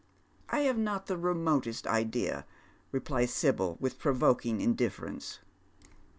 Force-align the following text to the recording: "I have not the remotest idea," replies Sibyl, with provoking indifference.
"I 0.49 0.61
have 0.61 0.79
not 0.79 1.05
the 1.05 1.15
remotest 1.15 1.85
idea," 1.85 2.47
replies 2.91 3.31
Sibyl, 3.35 3.77
with 3.79 3.99
provoking 3.99 4.59
indifference. 4.59 5.37